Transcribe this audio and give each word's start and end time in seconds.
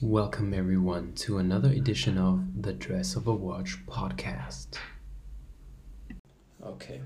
Welcome, 0.00 0.54
everyone, 0.54 1.14
to 1.14 1.38
another 1.38 1.70
edition 1.70 2.18
of 2.18 2.62
the 2.62 2.72
Dress 2.72 3.16
of 3.16 3.26
a 3.26 3.34
Watch 3.34 3.84
podcast. 3.86 4.78
Okay. 6.64 7.00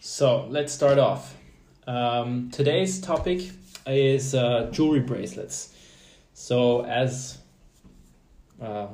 So 0.00 0.46
let's 0.46 0.72
start 0.72 0.98
off. 0.98 1.36
Um, 1.86 2.50
today's 2.50 2.98
topic 2.98 3.50
is 3.86 4.34
uh, 4.34 4.70
jewelry 4.72 5.00
bracelets. 5.00 5.74
So, 6.32 6.86
as 6.86 7.40
uh, 8.58 8.86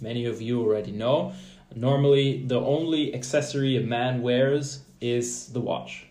many 0.00 0.24
of 0.24 0.42
you 0.42 0.60
already 0.60 0.90
know, 0.90 1.34
normally 1.72 2.44
the 2.48 2.58
only 2.58 3.14
accessory 3.14 3.76
a 3.76 3.80
man 3.80 4.22
wears 4.22 4.80
is 5.00 5.52
the 5.52 5.60
watch. 5.60 6.07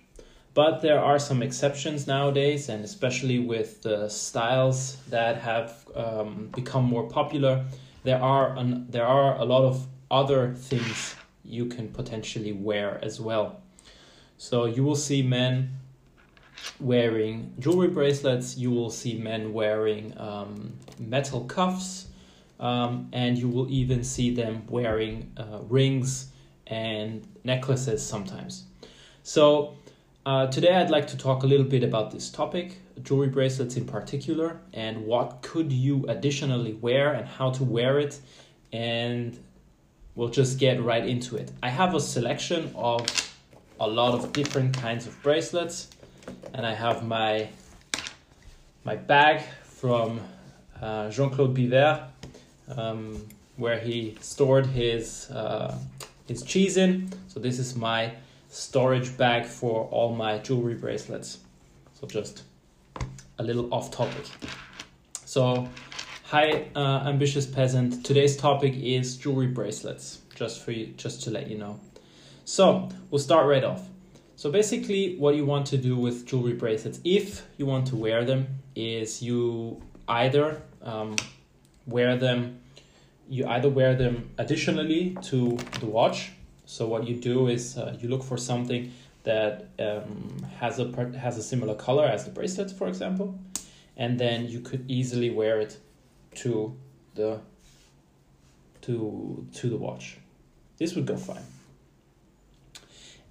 But 0.58 0.82
there 0.82 1.00
are 1.00 1.20
some 1.20 1.44
exceptions 1.44 2.08
nowadays, 2.08 2.68
and 2.68 2.84
especially 2.84 3.38
with 3.38 3.84
the 3.84 4.10
styles 4.10 4.98
that 5.08 5.38
have 5.38 5.86
um, 5.94 6.50
become 6.56 6.84
more 6.84 7.08
popular, 7.08 7.64
there 8.04 8.20
are 8.20 8.58
an, 8.58 8.88
there 8.90 9.06
are 9.06 9.38
a 9.38 9.46
lot 9.46 9.66
of 9.66 9.86
other 10.10 10.56
things 10.56 11.16
you 11.46 11.68
can 11.68 11.90
potentially 11.90 12.54
wear 12.54 12.98
as 13.04 13.22
well. 13.22 13.62
So 14.40 14.66
you 14.66 14.84
will 14.84 14.96
see 14.96 15.22
men 15.22 15.78
wearing 16.80 17.54
jewelry 17.60 17.90
bracelets, 17.90 18.58
you 18.58 18.72
will 18.72 18.90
see 18.90 19.16
men 19.16 19.54
wearing 19.54 20.18
um, 20.18 20.74
metal 20.98 21.42
cuffs, 21.42 22.08
um, 22.60 23.10
and 23.14 23.38
you 23.38 23.48
will 23.48 23.70
even 23.70 24.04
see 24.04 24.34
them 24.34 24.64
wearing 24.68 25.32
uh, 25.38 25.60
rings 25.70 26.32
and 26.66 27.28
necklaces 27.44 28.04
sometimes. 28.04 28.64
So 29.22 29.78
uh, 30.28 30.46
today, 30.48 30.76
I'd 30.76 30.90
like 30.90 31.08
to 31.08 31.18
talk 31.18 31.44
a 31.44 31.48
little 31.48 31.66
bit 31.66 31.86
about 31.86 32.12
this 32.12 32.30
topic, 32.30 32.80
jewelry 33.02 33.30
bracelets 33.30 33.78
in 33.78 33.86
particular, 33.86 34.60
and 34.74 35.06
what 35.06 35.42
could 35.42 35.72
you 35.72 36.06
additionally 36.10 36.74
wear 36.74 37.14
and 37.14 37.26
how 37.26 37.50
to 37.52 37.64
wear 37.64 37.98
it, 37.98 38.20
and 38.74 39.40
we'll 40.16 40.28
just 40.28 40.60
get 40.60 40.84
right 40.84 41.08
into 41.08 41.38
it. 41.38 41.50
I 41.64 41.70
have 41.70 41.96
a 41.96 42.02
selection 42.02 42.74
of 42.76 43.08
a 43.80 43.88
lot 43.88 44.16
of 44.16 44.34
different 44.34 44.76
kinds 44.76 45.08
of 45.08 45.16
bracelets, 45.24 45.88
and 46.54 46.66
I 46.66 46.74
have 46.74 47.08
my 47.08 47.48
my 48.84 48.98
bag 48.98 49.44
from 49.64 50.20
uh, 50.82 51.10
Jean 51.10 51.30
Claude 51.30 51.56
Biver, 51.56 52.06
um, 52.76 53.26
where 53.56 53.80
he 53.80 54.18
stored 54.20 54.66
his 54.66 55.32
uh, 55.32 55.74
his 56.28 56.44
cheese 56.44 56.76
in. 56.76 57.14
So 57.30 57.40
this 57.40 57.60
is 57.60 57.78
my 57.78 58.12
storage 58.50 59.18
bag 59.18 59.46
for 59.46 59.86
all 59.86 60.16
my 60.16 60.38
jewelry 60.40 60.76
bracelets. 60.76 61.40
So 62.00 62.08
just 62.08 62.44
a 63.40 63.44
little 63.44 63.74
off 63.74 63.92
topic. 63.92 64.26
So, 65.26 65.68
hi, 66.24 66.68
uh, 66.76 67.04
ambitious 67.06 67.46
peasant. 67.46 68.06
Today's 68.06 68.38
topic 68.38 68.74
is 68.76 69.18
jewelry 69.18 69.48
bracelets. 69.48 70.20
Just 70.36 70.64
for 70.64 70.72
you, 70.72 70.88
just 70.98 71.24
to 71.24 71.32
let 71.32 71.48
you 71.48 71.58
know. 71.58 71.80
So 72.46 72.90
we'll 73.10 73.20
start 73.20 73.48
right 73.48 73.64
off. 73.64 73.90
So 74.36 74.52
basically, 74.52 75.18
what 75.18 75.36
you 75.36 75.46
want 75.46 75.66
to 75.68 75.78
do 75.78 75.98
with 75.98 76.26
jewelry 76.28 76.54
bracelets, 76.54 77.00
if 77.04 77.46
you 77.58 77.66
want 77.66 77.88
to 77.88 77.96
wear 77.96 78.24
them, 78.24 78.60
is 78.76 79.22
you 79.22 79.82
either 80.08 80.62
um, 80.84 81.16
wear 81.88 82.16
them, 82.16 82.60
you 83.28 83.48
either 83.48 83.68
wear 83.68 83.96
them 83.96 84.30
additionally 84.38 85.18
to 85.24 85.58
the 85.80 85.88
watch, 85.88 86.32
so 86.68 86.86
what 86.86 87.08
you 87.08 87.16
do 87.16 87.48
is 87.48 87.78
uh, 87.78 87.96
you 87.98 88.10
look 88.10 88.22
for 88.22 88.36
something 88.36 88.92
that 89.24 89.70
um, 89.80 90.46
has 90.60 90.80
a 90.80 90.86
has 91.18 91.38
a 91.38 91.44
similar 91.44 91.76
color 91.76 92.04
as 92.06 92.26
the 92.26 92.32
bracelet, 92.32 92.70
for 92.70 92.90
example, 92.90 93.40
and 93.96 94.20
then 94.20 94.50
you 94.50 94.60
could 94.60 94.84
easily 94.92 95.30
wear 95.30 95.62
it 95.62 95.78
to 96.36 96.76
the 97.16 97.40
to 98.82 99.48
to 99.54 99.70
the 99.70 99.78
watch. 99.78 100.18
This 100.78 100.94
would 100.96 101.06
go 101.06 101.16
fine. 101.16 101.46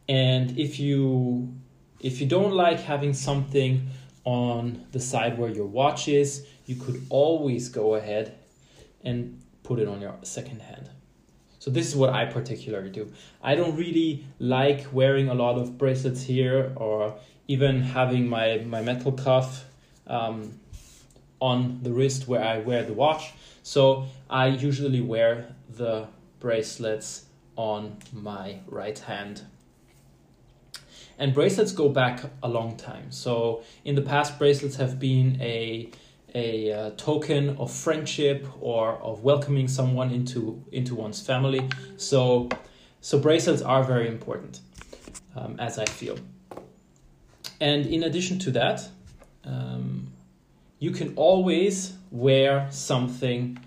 And 0.08 0.58
if 0.58 0.80
you 0.80 1.54
if 2.00 2.22
you 2.22 2.26
don't 2.26 2.52
like 2.52 2.80
having 2.80 3.12
something 3.12 3.86
on 4.24 4.86
the 4.92 5.00
side 5.00 5.38
where 5.38 5.50
your 5.50 5.66
watch 5.66 6.08
is, 6.08 6.46
you 6.64 6.76
could 6.76 7.04
always 7.10 7.68
go 7.68 7.96
ahead 7.96 8.38
and 9.04 9.42
put 9.62 9.78
it 9.78 9.88
on 9.88 10.00
your 10.00 10.14
second 10.22 10.62
hand. 10.62 10.88
So 11.66 11.72
this 11.72 11.88
is 11.88 11.96
what 11.96 12.10
I 12.10 12.26
particularly 12.26 12.90
do. 12.90 13.12
I 13.42 13.56
don't 13.56 13.74
really 13.74 14.24
like 14.38 14.86
wearing 14.92 15.28
a 15.28 15.34
lot 15.34 15.58
of 15.58 15.76
bracelets 15.76 16.22
here 16.22 16.72
or 16.76 17.16
even 17.48 17.82
having 17.82 18.28
my, 18.28 18.58
my 18.58 18.82
metal 18.82 19.10
cuff 19.10 19.64
um, 20.06 20.60
on 21.40 21.80
the 21.82 21.90
wrist 21.90 22.28
where 22.28 22.40
I 22.40 22.58
wear 22.58 22.84
the 22.84 22.92
watch. 22.92 23.32
So 23.64 24.06
I 24.30 24.46
usually 24.46 25.00
wear 25.00 25.56
the 25.68 26.06
bracelets 26.38 27.24
on 27.56 27.96
my 28.12 28.60
right 28.68 29.00
hand. 29.00 29.42
And 31.18 31.34
bracelets 31.34 31.72
go 31.72 31.88
back 31.88 32.30
a 32.44 32.48
long 32.48 32.76
time. 32.76 33.10
So 33.10 33.64
in 33.84 33.96
the 33.96 34.02
past, 34.02 34.38
bracelets 34.38 34.76
have 34.76 35.00
been 35.00 35.36
a 35.40 35.90
a 36.36 36.70
uh, 36.70 36.90
token 36.98 37.56
of 37.56 37.72
friendship 37.72 38.46
or 38.60 38.92
of 38.96 39.24
welcoming 39.24 39.66
someone 39.66 40.10
into 40.10 40.62
into 40.70 40.94
one's 40.94 41.20
family. 41.20 41.66
So 41.96 42.50
so 43.00 43.18
bracelets 43.18 43.62
are 43.62 43.82
very 43.82 44.06
important, 44.06 44.60
um, 45.34 45.56
as 45.58 45.78
I 45.78 45.86
feel. 45.86 46.18
And 47.60 47.86
in 47.86 48.02
addition 48.02 48.38
to 48.40 48.50
that, 48.50 48.86
um, 49.44 50.12
you 50.78 50.90
can 50.90 51.14
always 51.16 51.94
wear 52.10 52.68
something 52.70 53.58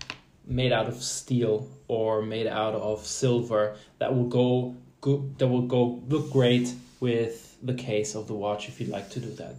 made 0.46 0.72
out 0.72 0.88
of 0.88 1.02
steel 1.02 1.68
or 1.88 2.22
made 2.22 2.46
out 2.46 2.76
of 2.76 3.04
silver 3.06 3.78
that 3.98 4.16
will 4.16 4.30
go 4.30 4.76
good 5.02 5.40
that 5.40 5.48
will 5.48 5.68
go 5.78 6.04
look 6.08 6.32
great 6.32 6.72
with 7.00 7.58
the 7.64 7.74
case 7.74 8.14
of 8.14 8.28
the 8.28 8.34
watch 8.36 8.68
if 8.68 8.80
you'd 8.80 8.90
like 8.90 9.10
to 9.10 9.20
do 9.20 9.32
that. 9.42 9.56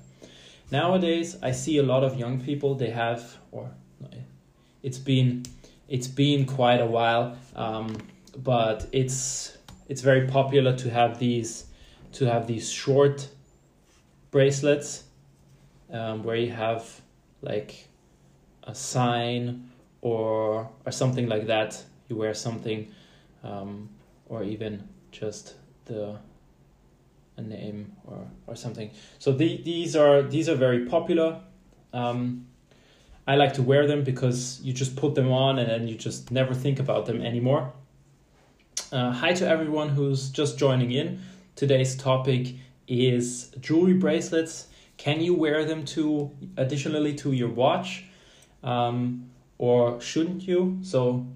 Nowadays, 0.71 1.37
I 1.43 1.51
see 1.51 1.79
a 1.79 1.83
lot 1.83 2.05
of 2.05 2.17
young 2.17 2.41
people. 2.41 2.75
They 2.77 2.91
have, 2.91 3.39
or 3.51 3.71
it's 4.83 4.99
been, 4.99 5.45
it's 5.89 6.07
been 6.07 6.47
quite 6.47 6.81
a 6.81 6.87
while, 6.87 7.37
um, 7.57 7.97
but 8.37 8.87
it's 8.93 9.57
it's 9.89 10.03
very 10.03 10.29
popular 10.29 10.77
to 10.77 10.91
have 10.91 11.19
these 11.19 11.67
to 12.13 12.25
have 12.27 12.47
these 12.47 12.71
short 12.71 13.29
bracelets 14.31 15.05
um, 15.93 16.23
where 16.23 16.37
you 16.37 16.51
have 16.51 17.01
like 17.43 17.89
a 18.65 18.75
sign 18.75 19.71
or 20.01 20.71
or 20.87 20.93
something 20.93 21.29
like 21.29 21.47
that. 21.47 21.83
You 22.09 22.17
wear 22.17 22.35
something, 22.35 22.93
um, 23.43 23.89
or 24.29 24.45
even 24.45 24.89
just 25.11 25.55
the 25.87 26.19
a 27.41 27.49
name 27.49 27.97
or, 28.05 28.27
or 28.47 28.57
something. 28.57 28.91
So 29.19 29.33
the, 29.33 29.61
these 29.63 29.97
are 29.97 30.23
these 30.23 30.49
are 30.49 30.55
very 30.55 30.87
popular. 30.87 31.41
Um, 31.93 32.47
I 33.27 33.37
like 33.37 33.55
to 33.55 33.63
wear 33.63 33.87
them 33.87 34.05
because 34.05 34.61
you 34.63 34.73
just 34.73 34.97
put 34.97 35.15
them 35.15 35.31
on 35.31 35.59
and 35.59 35.69
then 35.69 35.89
you 35.89 35.97
just 35.97 36.31
never 36.31 36.55
think 36.55 36.79
about 36.79 37.07
them 37.07 37.21
anymore. 37.23 37.73
Uh, 38.93 39.13
hi 39.13 39.33
to 39.33 39.47
everyone 39.47 39.91
who's 39.91 40.31
just 40.31 40.59
joining 40.59 40.91
in. 40.93 41.21
Today's 41.55 41.95
topic 41.97 42.55
is 42.89 43.51
jewelry 43.61 43.95
bracelets. 43.95 44.67
Can 44.97 45.21
you 45.21 45.35
wear 45.35 45.65
them 45.65 45.85
to 45.97 46.31
additionally 46.57 47.15
to 47.17 47.33
your 47.33 47.49
watch, 47.49 48.05
um, 48.63 49.31
or 49.59 50.01
shouldn't 50.01 50.43
you? 50.43 50.79
So 50.83 51.27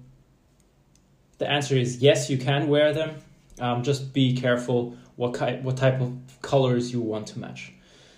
the 1.37 1.49
answer 1.49 1.75
is 1.75 1.97
yes, 1.97 2.29
you 2.29 2.37
can 2.37 2.67
wear 2.67 2.93
them. 2.93 3.15
Um, 3.59 3.83
just 3.83 4.13
be 4.13 4.35
careful 4.35 4.97
what, 5.15 5.37
ki- 5.37 5.61
what 5.61 5.77
type 5.77 6.01
of 6.01 6.17
colors 6.41 6.91
you 6.91 7.01
want 7.01 7.27
to 7.27 7.39
match. 7.39 7.73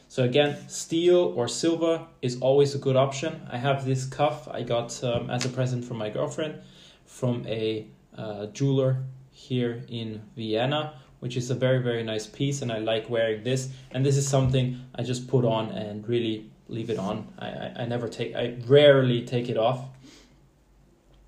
So 0.09 0.23
again, 0.23 0.69
steel 0.69 1.33
or 1.35 1.47
silver 1.47 2.07
is 2.21 2.39
always 2.39 2.73
a 2.73 2.77
good 2.77 2.95
option. 2.95 3.47
I 3.51 3.57
have 3.57 3.85
this 3.85 4.05
cuff 4.05 4.47
I 4.47 4.63
got 4.63 5.03
um, 5.03 5.29
as 5.29 5.45
a 5.45 5.49
present 5.49 5.83
from 5.83 5.97
my 5.97 6.09
girlfriend 6.09 6.61
from 7.05 7.45
a 7.47 7.87
uh, 8.17 8.47
jeweler 8.47 9.03
here 9.31 9.83
in 9.89 10.21
Vienna, 10.35 10.93
which 11.19 11.35
is 11.35 11.49
a 11.49 11.55
very, 11.55 11.79
very 11.79 12.03
nice 12.03 12.25
piece. 12.25 12.61
And 12.61 12.71
I 12.71 12.79
like 12.79 13.09
wearing 13.09 13.43
this. 13.43 13.69
And 13.91 14.05
this 14.05 14.17
is 14.17 14.27
something 14.27 14.81
I 14.95 15.03
just 15.03 15.27
put 15.27 15.45
on 15.45 15.71
and 15.71 16.07
really 16.07 16.49
leave 16.69 16.89
it 16.89 16.99
on. 16.99 17.27
I, 17.37 17.47
I, 17.47 17.73
I 17.79 17.85
never 17.85 18.07
take, 18.07 18.35
I 18.35 18.55
rarely 18.65 19.25
take 19.25 19.49
it 19.49 19.57
off. 19.57 19.85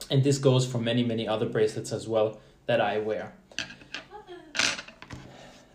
And 0.09 0.23
this 0.23 0.37
goes 0.37 0.65
for 0.65 0.79
many, 0.79 1.03
many 1.03 1.27
other 1.27 1.45
bracelets 1.45 1.91
as 1.91 2.07
well 2.07 2.39
that 2.65 2.81
I 2.81 2.99
wear. 2.99 3.33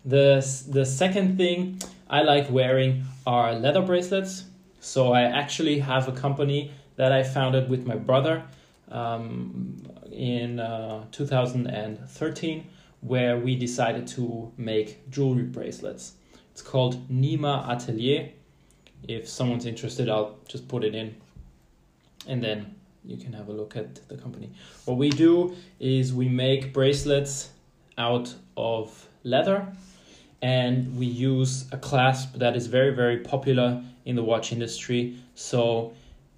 The, 0.04 0.46
the 0.68 0.84
second 0.84 1.38
thing 1.38 1.80
I 2.08 2.22
like 2.22 2.50
wearing 2.50 3.04
are 3.26 3.54
leather 3.54 3.82
bracelets. 3.82 4.44
So 4.80 5.12
I 5.12 5.22
actually 5.22 5.78
have 5.78 6.08
a 6.08 6.12
company 6.12 6.70
that 6.96 7.10
I 7.10 7.22
founded 7.22 7.70
with 7.70 7.86
my 7.86 7.96
brother 7.96 8.44
um, 8.90 9.82
in 10.12 10.60
uh, 10.60 11.04
2013 11.10 12.66
where 13.00 13.38
we 13.38 13.56
decided 13.56 14.06
to 14.08 14.52
make 14.56 15.10
jewelry 15.10 15.42
bracelets. 15.42 16.14
It's 16.52 16.62
called 16.62 17.08
Nima 17.08 17.68
Atelier. 17.68 18.30
If 19.08 19.28
someone's 19.28 19.66
interested, 19.66 20.08
I'll 20.08 20.36
just 20.48 20.68
put 20.68 20.84
it 20.84 20.94
in 20.94 21.14
and 22.26 22.42
then 22.42 22.74
you 23.04 23.16
can 23.16 23.32
have 23.32 23.48
a 23.48 23.52
look 23.52 23.76
at 23.76 24.06
the 24.08 24.16
company. 24.16 24.50
What 24.84 24.96
we 24.96 25.10
do 25.10 25.56
is 25.78 26.12
we 26.12 26.28
make 26.28 26.72
bracelets 26.72 27.50
out 27.98 28.34
of 28.56 29.08
leather 29.22 29.66
and 30.44 30.94
we 30.98 31.06
use 31.06 31.64
a 31.72 31.78
clasp 31.78 32.34
that 32.34 32.54
is 32.54 32.66
very 32.66 32.94
very 32.94 33.16
popular 33.20 33.82
in 34.04 34.14
the 34.14 34.22
watch 34.22 34.52
industry. 34.52 35.16
So 35.34 35.94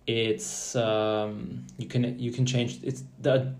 it's 0.06 0.76
um, 0.76 1.66
you 1.76 1.88
can 1.88 2.16
you 2.16 2.30
can 2.30 2.46
change 2.46 2.78
it's 2.84 3.02
the 3.20 3.52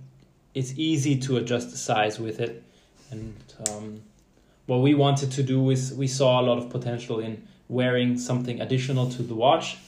it's 0.55 0.73
easy 0.77 1.19
to 1.19 1.39
adjust 1.39 1.73
the 1.73 1.77
size 1.77 2.21
with 2.21 2.39
it. 2.39 2.63
And 3.11 3.35
um, 3.69 4.03
what 4.67 4.79
we 4.79 4.95
wanted 4.95 5.33
to 5.33 5.43
do 5.43 5.71
is 5.71 5.93
we 5.93 6.07
saw 6.07 6.41
a 6.41 6.45
lot 6.49 6.59
of 6.59 6.71
potential 6.71 7.19
in 7.19 7.47
wearing 7.69 8.17
something 8.17 8.61
additional 8.61 9.11
to 9.11 9.23
the 9.25 9.35
watch. 9.35 9.79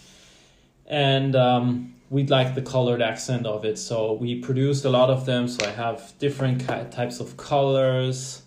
And 0.86 1.36
um, 1.36 1.94
we 2.10 2.26
like 2.26 2.56
the 2.56 2.62
colored 2.62 3.00
accent 3.00 3.46
of 3.46 3.64
it. 3.64 3.78
So 3.78 4.14
we 4.14 4.40
produced 4.40 4.84
a 4.84 4.90
lot 4.90 5.08
of 5.08 5.24
them. 5.24 5.46
So 5.46 5.64
i 5.66 5.70
have 5.70 6.12
different 6.18 6.66
types 6.90 7.20
of 7.20 7.36
colors 7.36 8.42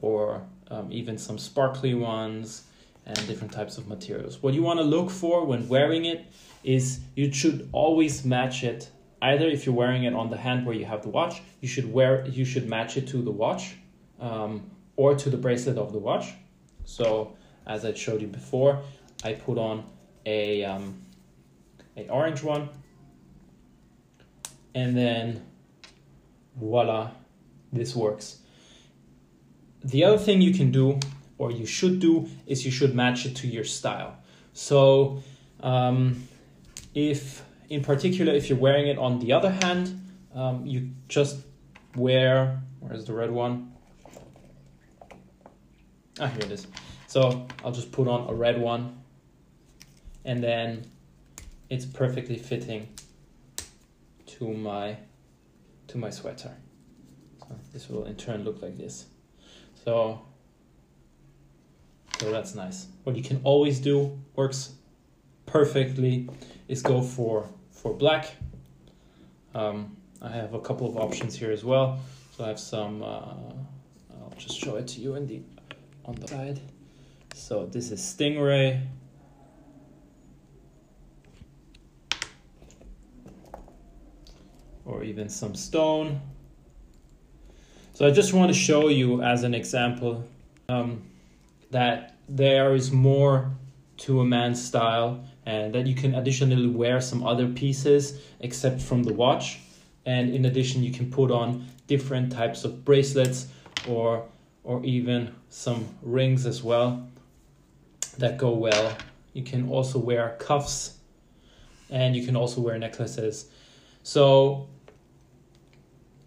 or 0.00 0.42
um, 0.72 0.90
even 0.90 1.18
some 1.18 1.38
sparkly 1.38 1.94
ones 1.94 2.64
and 3.04 3.16
different 3.26 3.52
types 3.52 3.78
of 3.78 3.86
materials. 3.86 4.42
What 4.42 4.54
you 4.54 4.62
want 4.62 4.78
to 4.78 4.84
look 4.84 5.10
for 5.10 5.44
when 5.44 5.68
wearing 5.68 6.06
it 6.06 6.26
is 6.64 7.00
you 7.14 7.32
should 7.32 7.68
always 7.72 8.24
match 8.24 8.64
it. 8.64 8.90
Either 9.20 9.46
if 9.46 9.66
you're 9.66 9.74
wearing 9.74 10.04
it 10.04 10.14
on 10.14 10.30
the 10.30 10.36
hand 10.36 10.66
where 10.66 10.74
you 10.74 10.84
have 10.84 11.02
the 11.02 11.08
watch 11.08 11.42
you 11.60 11.68
should 11.68 11.92
wear 11.92 12.26
you 12.26 12.44
should 12.44 12.68
match 12.68 12.96
it 12.96 13.06
to 13.08 13.18
the 13.22 13.30
watch 13.30 13.76
um, 14.18 14.68
or 14.96 15.14
to 15.14 15.30
the 15.30 15.36
bracelet 15.36 15.78
of 15.78 15.92
the 15.92 15.98
watch. 15.98 16.32
So 16.84 17.36
as 17.66 17.84
i 17.84 17.92
showed 17.92 18.20
you 18.20 18.26
before 18.26 18.82
i 19.22 19.32
put 19.32 19.58
on 19.58 19.84
a 20.26 20.64
um, 20.64 21.02
a 21.96 22.08
orange 22.08 22.42
one. 22.42 22.68
And 24.74 24.96
then 24.96 25.44
voila 26.56 27.10
this 27.72 27.94
works 27.94 28.41
the 29.84 30.04
other 30.04 30.18
thing 30.18 30.40
you 30.40 30.54
can 30.54 30.70
do 30.70 30.98
or 31.38 31.50
you 31.50 31.66
should 31.66 31.98
do 31.98 32.28
is 32.46 32.64
you 32.64 32.70
should 32.70 32.94
match 32.94 33.26
it 33.26 33.34
to 33.36 33.48
your 33.48 33.64
style. 33.64 34.16
So 34.52 35.22
um, 35.60 36.28
if 36.94 37.42
in 37.68 37.82
particular 37.82 38.32
if 38.32 38.48
you're 38.48 38.58
wearing 38.58 38.86
it 38.88 38.98
on 38.98 39.18
the 39.18 39.32
other 39.32 39.50
hand 39.50 39.98
um, 40.34 40.64
you 40.66 40.90
just 41.08 41.38
wear 41.96 42.60
where's 42.80 43.04
the 43.04 43.12
red 43.12 43.30
one? 43.30 43.72
Ah 46.20 46.28
here 46.28 46.42
it 46.42 46.50
is. 46.50 46.66
So 47.06 47.46
I'll 47.64 47.72
just 47.72 47.92
put 47.92 48.08
on 48.08 48.28
a 48.28 48.34
red 48.34 48.60
one 48.60 48.98
and 50.24 50.42
then 50.42 50.90
it's 51.70 51.86
perfectly 51.86 52.36
fitting 52.36 52.88
to 54.26 54.52
my 54.52 54.96
to 55.88 55.98
my 55.98 56.10
sweater. 56.10 56.56
So 57.40 57.56
this 57.72 57.88
will 57.88 58.04
in 58.04 58.16
turn 58.16 58.44
look 58.44 58.62
like 58.62 58.78
this 58.78 59.06
so 59.84 60.20
so 62.20 62.30
that's 62.30 62.54
nice. 62.54 62.86
What 63.02 63.16
you 63.16 63.22
can 63.22 63.40
always 63.42 63.80
do 63.80 64.16
works 64.36 64.74
perfectly 65.46 66.28
is 66.68 66.82
go 66.82 67.02
for 67.02 67.48
for 67.70 67.92
black. 67.92 68.36
Um, 69.54 69.96
I 70.20 70.30
have 70.30 70.54
a 70.54 70.60
couple 70.60 70.88
of 70.88 70.96
options 70.96 71.34
here 71.34 71.50
as 71.50 71.64
well. 71.64 71.98
So 72.36 72.44
I 72.44 72.48
have 72.48 72.60
some 72.60 73.02
uh, 73.02 73.34
I'll 74.20 74.32
just 74.38 74.56
show 74.56 74.76
it 74.76 74.86
to 74.88 75.00
you 75.00 75.16
in 75.16 75.26
the 75.26 75.42
on 76.04 76.14
the 76.14 76.28
side. 76.28 76.60
So 77.34 77.66
this 77.66 77.90
is 77.90 78.00
Stingray. 78.00 78.86
Or 84.84 85.02
even 85.02 85.28
some 85.28 85.54
stone. 85.54 86.20
So 88.02 88.08
I 88.08 88.10
just 88.10 88.32
want 88.32 88.52
to 88.52 88.58
show 88.58 88.88
you 88.88 89.22
as 89.22 89.44
an 89.44 89.54
example 89.54 90.24
um, 90.68 91.04
that 91.70 92.16
there 92.28 92.74
is 92.74 92.90
more 92.90 93.52
to 93.98 94.20
a 94.20 94.24
man's 94.24 94.60
style 94.60 95.24
and 95.46 95.72
that 95.72 95.86
you 95.86 95.94
can 95.94 96.16
additionally 96.16 96.66
wear 96.66 97.00
some 97.00 97.24
other 97.24 97.46
pieces 97.46 98.20
except 98.40 98.82
from 98.82 99.04
the 99.04 99.12
watch. 99.12 99.60
And 100.04 100.34
in 100.34 100.46
addition, 100.46 100.82
you 100.82 100.90
can 100.90 101.12
put 101.12 101.30
on 101.30 101.68
different 101.86 102.32
types 102.32 102.64
of 102.64 102.84
bracelets 102.84 103.46
or 103.86 104.24
or 104.64 104.84
even 104.84 105.32
some 105.48 105.86
rings 106.02 106.44
as 106.44 106.60
well 106.60 107.08
that 108.18 108.36
go 108.36 108.50
well. 108.50 108.96
You 109.32 109.44
can 109.44 109.68
also 109.68 110.00
wear 110.00 110.34
cuffs 110.40 110.98
and 111.88 112.16
you 112.16 112.26
can 112.26 112.34
also 112.34 112.62
wear 112.62 112.76
necklaces. 112.80 113.46
So 114.02 114.66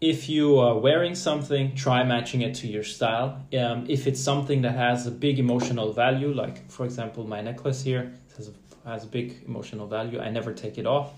if 0.09 0.29
you 0.29 0.59
are 0.59 0.77
wearing 0.77 1.15
something, 1.15 1.73
try 1.75 2.03
matching 2.03 2.41
it 2.41 2.53
to 2.55 2.67
your 2.67 2.83
style. 2.83 3.41
Um, 3.57 3.85
if 3.89 4.05
it's 4.05 4.21
something 4.21 4.61
that 4.61 4.75
has 4.75 5.07
a 5.07 5.11
big 5.11 5.39
emotional 5.39 5.91
value, 5.93 6.31
like 6.31 6.69
for 6.69 6.85
example 6.85 7.23
my 7.25 7.41
necklace 7.41 7.81
here 7.81 8.13
has 8.37 8.49
a, 8.49 8.89
has 8.89 9.03
a 9.03 9.07
big 9.07 9.43
emotional 9.47 9.87
value, 9.87 10.19
I 10.19 10.29
never 10.29 10.53
take 10.53 10.77
it 10.77 10.85
off. 10.85 11.13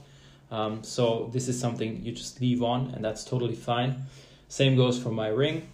Um, 0.51 0.83
so 0.83 1.29
this 1.33 1.49
is 1.49 1.59
something 1.59 2.01
you 2.05 2.13
just 2.13 2.39
leave 2.39 2.63
on, 2.63 2.91
and 2.91 3.03
that's 3.03 3.25
totally 3.25 3.55
fine. 3.55 4.05
Same 4.47 4.77
goes 4.77 4.97
for 4.97 5.11
my 5.11 5.27
ring. 5.27 5.67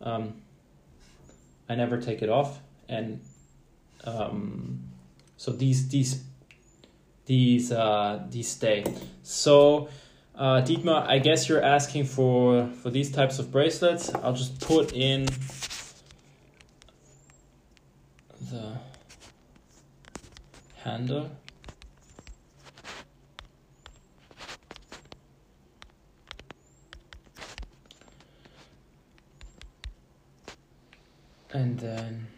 Um, 0.00 0.34
I 1.68 1.76
never 1.76 2.00
take 2.00 2.20
it 2.22 2.28
off, 2.28 2.58
and 2.88 3.20
um, 4.02 4.80
so 5.36 5.52
these 5.52 5.86
these 5.88 6.24
these 7.26 7.70
uh, 7.70 8.26
these 8.28 8.48
stay. 8.48 8.82
So 9.22 9.88
uh, 10.40 10.62
Dietmar, 10.62 11.06
I 11.06 11.18
guess 11.18 11.50
you're 11.50 11.62
asking 11.62 12.06
for, 12.06 12.66
for 12.82 12.88
these 12.88 13.12
types 13.12 13.38
of 13.38 13.52
bracelets. 13.52 14.12
I'll 14.14 14.32
just 14.32 14.58
put 14.58 14.94
in 14.94 15.26
the 18.50 18.78
handle. 20.76 21.30
And 31.52 31.78
then 31.78 32.28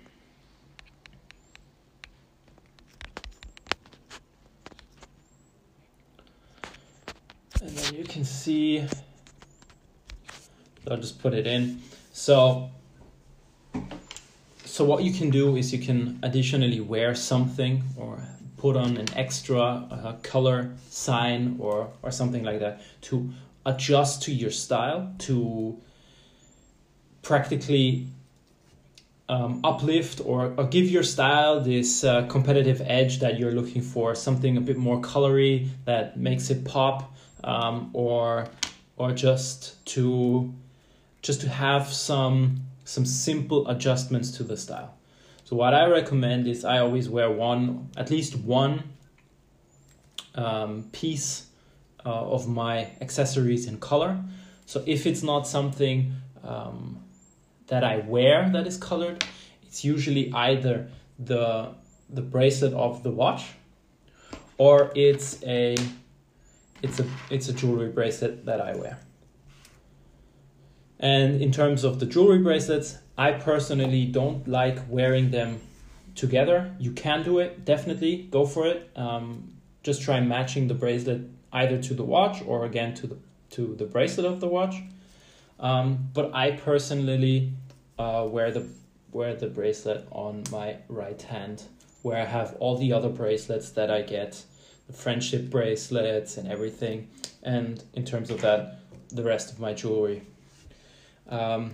and 7.62 7.70
then 7.70 7.94
you 7.94 8.04
can 8.22 8.30
see. 8.30 8.86
I'll 10.88 10.96
just 10.96 11.20
put 11.20 11.34
it 11.34 11.44
in. 11.44 11.82
So 12.12 12.70
so 14.64 14.84
what 14.84 15.02
you 15.02 15.12
can 15.12 15.30
do 15.30 15.56
is 15.56 15.72
you 15.72 15.80
can 15.80 16.20
additionally 16.22 16.80
wear 16.80 17.14
something 17.16 17.82
or 17.96 18.22
put 18.56 18.76
on 18.76 18.96
an 18.96 19.08
extra 19.16 19.60
uh, 19.60 20.12
color 20.22 20.70
sign 20.88 21.56
or 21.58 21.90
or 22.02 22.10
something 22.12 22.44
like 22.44 22.60
that 22.60 22.80
to 23.08 23.28
adjust 23.66 24.22
to 24.22 24.32
your 24.32 24.50
style 24.50 25.12
to 25.18 25.76
practically 27.22 28.06
um, 29.28 29.60
uplift 29.64 30.20
or, 30.24 30.54
or 30.56 30.64
give 30.64 30.86
your 30.88 31.02
style 31.02 31.60
this 31.60 32.04
uh, 32.04 32.26
competitive 32.26 32.82
edge 32.84 33.18
that 33.20 33.38
you're 33.38 33.52
looking 33.52 33.82
for 33.82 34.14
something 34.14 34.56
a 34.56 34.60
bit 34.60 34.76
more 34.76 35.00
colory 35.00 35.68
that 35.86 36.16
makes 36.16 36.50
it 36.50 36.64
pop 36.64 37.12
um, 37.44 37.90
or 37.92 38.48
or 38.96 39.12
just 39.12 39.84
to 39.86 40.52
just 41.22 41.40
to 41.40 41.48
have 41.48 41.86
some 41.92 42.62
some 42.84 43.06
simple 43.06 43.68
adjustments 43.68 44.30
to 44.32 44.42
the 44.42 44.56
style. 44.56 44.94
So 45.44 45.56
what 45.56 45.74
I 45.74 45.86
recommend 45.86 46.46
is 46.46 46.64
I 46.64 46.78
always 46.78 47.08
wear 47.08 47.30
one 47.30 47.90
at 47.96 48.10
least 48.10 48.36
one 48.36 48.82
um, 50.34 50.84
piece 50.92 51.46
uh, 52.04 52.08
of 52.08 52.48
my 52.48 52.90
accessories 53.00 53.66
in 53.66 53.78
color. 53.78 54.18
So 54.66 54.82
if 54.86 55.06
it's 55.06 55.22
not 55.22 55.46
something 55.46 56.14
um, 56.42 57.02
that 57.66 57.84
I 57.84 57.98
wear 57.98 58.48
that 58.50 58.66
is 58.66 58.76
colored, 58.76 59.24
it's 59.62 59.84
usually 59.84 60.32
either 60.32 60.88
the 61.18 61.74
the 62.08 62.22
bracelet 62.22 62.74
of 62.74 63.02
the 63.02 63.10
watch 63.10 63.44
or 64.58 64.92
it's 64.94 65.42
a 65.44 65.76
it's 66.82 67.00
a 67.00 67.06
it's 67.30 67.48
a 67.48 67.52
jewelry 67.52 67.88
bracelet 67.88 68.44
that 68.46 68.60
I 68.60 68.74
wear. 68.76 68.98
And 70.98 71.42
in 71.42 71.50
terms 71.50 71.82
of 71.82 71.98
the 71.98 72.06
jewelry 72.06 72.38
bracelets, 72.38 72.98
I 73.18 73.32
personally 73.32 74.06
don't 74.06 74.46
like 74.46 74.78
wearing 74.88 75.30
them 75.30 75.60
together. 76.14 76.74
You 76.78 76.92
can 76.92 77.24
do 77.24 77.40
it, 77.40 77.64
definitely 77.64 78.28
go 78.30 78.46
for 78.46 78.66
it. 78.66 78.90
Um, 78.94 79.54
just 79.82 80.02
try 80.02 80.20
matching 80.20 80.68
the 80.68 80.74
bracelet 80.74 81.22
either 81.52 81.82
to 81.82 81.94
the 81.94 82.04
watch 82.04 82.42
or 82.46 82.64
again 82.64 82.94
to 82.94 83.06
the 83.06 83.16
to 83.50 83.74
the 83.74 83.84
bracelet 83.84 84.26
of 84.26 84.40
the 84.40 84.48
watch. 84.48 84.76
Um, 85.60 86.08
but 86.14 86.34
I 86.34 86.52
personally 86.52 87.52
uh, 87.98 88.26
wear 88.28 88.50
the 88.50 88.68
wear 89.12 89.34
the 89.34 89.48
bracelet 89.48 90.06
on 90.10 90.44
my 90.50 90.76
right 90.88 91.20
hand, 91.20 91.64
where 92.02 92.20
I 92.20 92.24
have 92.24 92.56
all 92.60 92.76
the 92.76 92.92
other 92.92 93.08
bracelets 93.08 93.70
that 93.70 93.90
I 93.90 94.02
get 94.02 94.44
friendship 94.92 95.50
bracelets 95.50 96.36
and 96.36 96.48
everything, 96.48 97.08
and 97.42 97.82
in 97.94 98.04
terms 98.04 98.30
of 98.30 98.40
that, 98.40 98.80
the 99.10 99.22
rest 99.22 99.52
of 99.52 99.60
my 99.60 99.72
jewelry. 99.72 100.22
Um, 101.28 101.72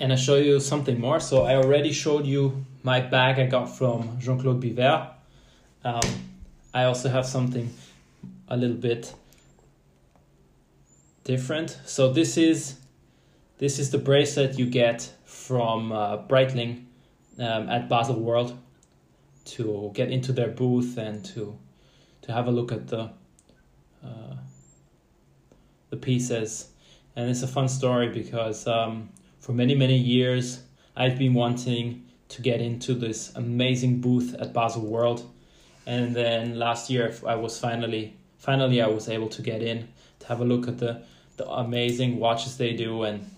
and 0.00 0.12
I 0.12 0.16
show 0.16 0.36
you 0.36 0.58
something 0.60 1.00
more. 1.00 1.20
So 1.20 1.44
I 1.44 1.54
already 1.54 1.92
showed 1.92 2.26
you 2.26 2.64
my 2.82 3.00
bag 3.00 3.38
I 3.38 3.46
got 3.46 3.66
from 3.66 4.18
Jean 4.18 4.40
Claude 4.40 4.60
Biver. 4.60 5.10
Um, 5.84 6.02
I 6.74 6.84
also 6.84 7.08
have 7.08 7.26
something 7.26 7.72
a 8.48 8.56
little 8.56 8.76
bit 8.76 9.14
different. 11.24 11.78
So 11.86 12.12
this 12.12 12.36
is 12.36 12.78
this 13.58 13.78
is 13.78 13.90
the 13.90 13.98
bracelet 13.98 14.58
you 14.58 14.66
get 14.66 15.12
from 15.24 15.92
uh, 15.92 16.18
Breitling 16.26 16.84
um, 17.38 17.68
at 17.68 17.88
Baselworld 17.88 18.56
to 19.44 19.90
get 19.94 20.10
into 20.10 20.32
their 20.32 20.48
booth 20.48 20.96
and 20.98 21.24
to 21.26 21.58
to 22.22 22.32
have 22.32 22.46
a 22.46 22.50
look 22.50 22.72
at 22.72 22.88
the 22.88 23.10
uh, 24.04 24.36
the 25.90 25.96
pieces. 25.96 26.68
And 27.14 27.28
it's 27.28 27.42
a 27.42 27.48
fun 27.48 27.68
story 27.68 28.08
because 28.08 28.66
um, 28.66 29.10
for 29.40 29.52
many 29.52 29.74
many 29.74 29.96
years 29.96 30.62
I've 30.96 31.18
been 31.18 31.34
wanting 31.34 32.04
to 32.28 32.42
get 32.42 32.60
into 32.60 32.94
this 32.94 33.34
amazing 33.34 34.00
booth 34.00 34.34
at 34.38 34.52
Basel 34.52 34.82
World, 34.82 35.28
and 35.86 36.14
then 36.16 36.58
last 36.58 36.90
year 36.90 37.14
I 37.26 37.34
was 37.34 37.58
finally 37.58 38.16
finally 38.38 38.80
I 38.80 38.88
was 38.88 39.08
able 39.08 39.28
to 39.28 39.42
get 39.42 39.62
in 39.62 39.88
to 40.20 40.28
have 40.28 40.40
a 40.40 40.44
look 40.44 40.68
at 40.68 40.78
the 40.78 41.02
the 41.36 41.48
amazing 41.48 42.18
watches 42.18 42.56
they 42.56 42.74
do 42.74 43.02
and 43.02 43.28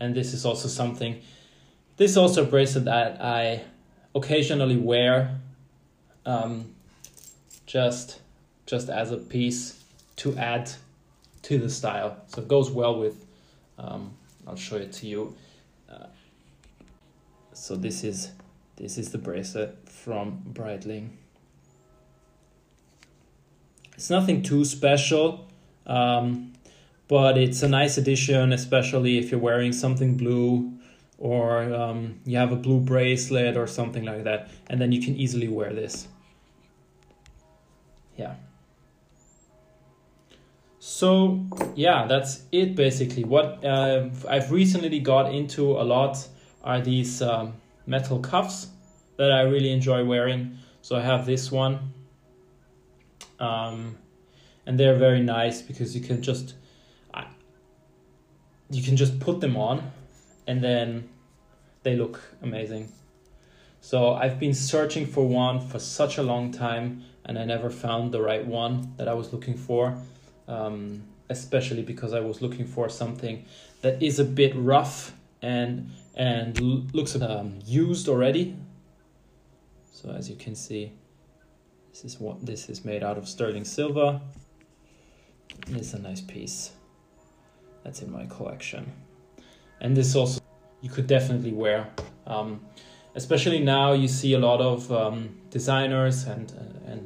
and 0.00 0.14
this 0.14 0.34
is 0.34 0.44
also 0.44 0.68
something 0.68 1.22
this 1.96 2.10
is 2.10 2.16
also 2.16 2.42
a 2.42 2.46
bracelet 2.46 2.86
that 2.86 3.22
I 3.22 3.62
occasionally 4.14 4.76
wear 4.76 5.40
um, 6.26 6.74
just 7.66 8.20
just 8.66 8.88
as 8.88 9.10
a 9.10 9.16
piece 9.16 9.84
to 10.16 10.36
add 10.36 10.70
to 11.42 11.58
the 11.58 11.68
style. 11.68 12.16
So 12.28 12.42
it 12.42 12.48
goes 12.48 12.70
well 12.70 12.98
with 12.98 13.26
um, 13.78 14.12
I'll 14.46 14.56
show 14.56 14.76
it 14.76 14.92
to 14.94 15.06
you. 15.06 15.36
Uh, 15.90 16.06
so 17.52 17.76
this 17.76 18.04
is 18.04 18.32
this 18.76 18.98
is 18.98 19.12
the 19.12 19.18
bracelet 19.18 19.88
from 19.88 20.42
Breitling. 20.52 21.10
It's 23.96 24.10
nothing 24.10 24.42
too 24.42 24.64
special 24.64 25.46
um, 25.86 26.52
but 27.08 27.36
it's 27.36 27.62
a 27.62 27.68
nice 27.68 27.98
addition, 27.98 28.52
especially 28.52 29.18
if 29.18 29.30
you're 29.30 29.40
wearing 29.40 29.72
something 29.72 30.16
blue 30.16 30.72
or 31.18 31.72
um, 31.72 32.20
you 32.24 32.36
have 32.36 32.52
a 32.52 32.56
blue 32.56 32.80
bracelet 32.80 33.56
or 33.56 33.66
something 33.66 34.04
like 34.04 34.24
that, 34.24 34.50
and 34.68 34.80
then 34.80 34.92
you 34.92 35.00
can 35.00 35.16
easily 35.16 35.48
wear 35.48 35.72
this. 35.72 36.08
Yeah. 38.16 38.34
So 40.78 41.40
yeah, 41.74 42.06
that's 42.06 42.42
it 42.52 42.74
basically. 42.74 43.24
What 43.24 43.64
uh, 43.64 44.08
I've 44.28 44.50
recently 44.50 45.00
got 45.00 45.32
into 45.32 45.72
a 45.72 45.84
lot 45.84 46.26
are 46.62 46.80
these 46.80 47.22
um, 47.22 47.54
metal 47.86 48.18
cuffs 48.18 48.68
that 49.16 49.32
I 49.32 49.42
really 49.42 49.70
enjoy 49.70 50.04
wearing. 50.04 50.58
So 50.82 50.96
I 50.96 51.00
have 51.00 51.24
this 51.24 51.50
one, 51.50 51.94
um, 53.40 53.96
and 54.66 54.78
they're 54.78 54.98
very 54.98 55.22
nice 55.22 55.62
because 55.62 55.94
you 55.94 56.02
can 56.02 56.20
just 56.20 56.54
you 58.70 58.82
can 58.82 58.96
just 58.96 59.20
put 59.20 59.40
them 59.40 59.56
on 59.56 59.92
and 60.46 60.62
then 60.62 61.08
they 61.82 61.96
look 61.96 62.20
amazing. 62.42 62.92
So 63.80 64.14
I've 64.14 64.40
been 64.40 64.54
searching 64.54 65.06
for 65.06 65.26
one 65.26 65.60
for 65.60 65.78
such 65.78 66.16
a 66.16 66.22
long 66.22 66.52
time 66.52 67.04
and 67.24 67.38
I 67.38 67.44
never 67.44 67.70
found 67.70 68.12
the 68.12 68.22
right 68.22 68.46
one 68.46 68.94
that 68.96 69.08
I 69.08 69.14
was 69.14 69.32
looking 69.32 69.56
for. 69.56 69.98
Um, 70.48 71.04
especially 71.28 71.82
because 71.82 72.12
I 72.12 72.20
was 72.20 72.42
looking 72.42 72.66
for 72.66 72.88
something 72.88 73.44
that 73.82 74.02
is 74.02 74.18
a 74.18 74.24
bit 74.24 74.52
rough 74.54 75.14
and 75.42 75.90
and 76.14 76.58
looks 76.94 77.16
um, 77.16 77.58
used 77.66 78.08
already. 78.08 78.56
So 79.92 80.10
as 80.10 80.28
you 80.30 80.36
can 80.36 80.54
see, 80.54 80.92
this 81.90 82.04
is 82.04 82.20
what 82.20 82.44
this 82.44 82.68
is 82.68 82.84
made 82.84 83.02
out 83.02 83.18
of 83.18 83.28
sterling 83.28 83.64
silver. 83.64 84.20
It's 85.68 85.94
a 85.94 85.98
nice 85.98 86.20
piece 86.20 86.72
that's 87.82 88.02
in 88.02 88.12
my 88.12 88.26
collection. 88.26 88.92
And 89.84 89.94
this 89.94 90.16
also 90.16 90.40
you 90.80 90.88
could 90.88 91.06
definitely 91.06 91.52
wear. 91.52 91.86
Um, 92.26 92.64
especially 93.14 93.60
now, 93.60 93.92
you 93.92 94.08
see 94.08 94.32
a 94.32 94.38
lot 94.38 94.62
of 94.62 94.90
um, 94.90 95.36
designers 95.50 96.24
and 96.24 96.50
and 96.88 97.02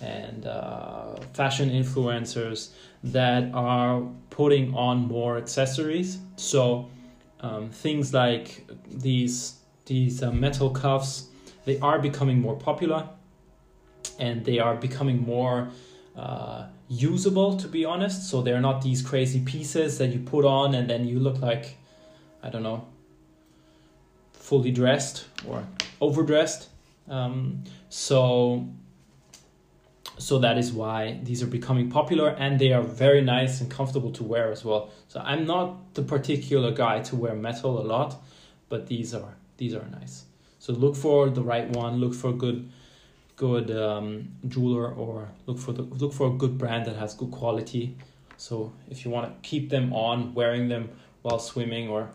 and 0.00 0.46
uh, 0.46 1.14
fashion 1.32 1.70
influencers 1.70 2.70
that 3.04 3.44
are 3.54 4.02
putting 4.30 4.74
on 4.74 5.06
more 5.06 5.38
accessories. 5.38 6.18
So 6.34 6.90
um, 7.38 7.70
things 7.70 8.12
like 8.12 8.66
these 8.90 9.54
these 9.86 10.20
uh, 10.20 10.32
metal 10.32 10.70
cuffs, 10.70 11.28
they 11.66 11.78
are 11.78 12.00
becoming 12.00 12.40
more 12.40 12.56
popular, 12.56 13.08
and 14.18 14.44
they 14.44 14.58
are 14.58 14.74
becoming 14.74 15.22
more. 15.22 15.68
Uh, 16.16 16.66
usable 16.88 17.56
to 17.56 17.68
be 17.68 17.84
honest 17.84 18.28
so 18.28 18.42
they're 18.42 18.60
not 18.60 18.82
these 18.82 19.02
crazy 19.02 19.40
pieces 19.40 19.98
that 19.98 20.08
you 20.08 20.18
put 20.18 20.44
on 20.44 20.74
and 20.74 20.90
then 20.90 21.06
you 21.06 21.20
look 21.20 21.40
like 21.40 21.77
i 22.42 22.48
don't 22.50 22.62
know 22.62 22.86
fully 24.48 24.70
dressed 24.70 25.26
or 25.46 25.62
overdressed. 26.00 26.70
Um, 27.06 27.64
so 27.90 28.66
so 30.16 30.38
that 30.38 30.56
is 30.56 30.72
why 30.72 31.20
these 31.22 31.42
are 31.42 31.46
becoming 31.46 31.90
popular 31.90 32.30
and 32.30 32.58
they 32.58 32.72
are 32.72 32.82
very 32.82 33.20
nice 33.20 33.60
and 33.60 33.70
comfortable 33.70 34.10
to 34.12 34.24
wear 34.24 34.50
as 34.50 34.64
well. 34.64 34.90
So 35.08 35.20
i'm 35.20 35.44
not 35.46 35.94
the 35.94 36.02
particular 36.02 36.70
guy 36.72 37.00
to 37.08 37.16
wear 37.16 37.34
metal 37.34 37.78
a 37.78 37.84
lot 37.94 38.16
but 38.70 38.86
these 38.86 39.12
are 39.14 39.34
these 39.58 39.74
are 39.74 39.86
nice. 40.00 40.24
So 40.58 40.72
look 40.72 40.96
for 40.96 41.28
the 41.28 41.42
right 41.42 41.68
one 41.68 41.96
look 41.96 42.14
for 42.14 42.32
good 42.32 42.70
good 43.36 43.70
um, 43.70 44.28
jeweler 44.48 44.90
or 44.92 45.28
look 45.46 45.58
for 45.58 45.72
the 45.72 45.82
look 45.82 46.14
for 46.14 46.28
a 46.28 46.34
good 46.42 46.56
brand 46.56 46.86
that 46.86 46.96
has 46.96 47.12
good 47.14 47.30
quality. 47.30 47.96
So 48.38 48.72
if 48.88 49.04
you 49.04 49.10
want 49.10 49.26
to 49.26 49.48
keep 49.48 49.68
them 49.68 49.92
on, 49.92 50.32
wearing 50.32 50.68
them 50.68 50.88
while 51.22 51.38
swimming 51.38 51.88
or 51.88 52.08